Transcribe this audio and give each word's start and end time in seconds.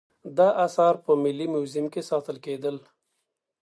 دا 0.37 0.49
اثار 0.65 0.95
په 1.05 1.11
ملي 1.23 1.47
موزیم 1.53 1.85
کې 1.93 2.01
ساتل 2.09 2.37
کیدل 2.45 2.75